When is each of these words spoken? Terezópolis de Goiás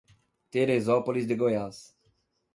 Terezópolis 0.49 1.27
de 1.27 1.35
Goiás 1.35 1.95